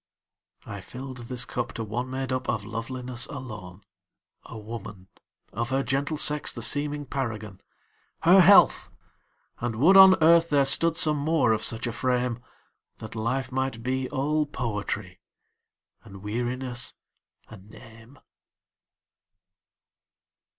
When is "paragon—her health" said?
7.05-8.89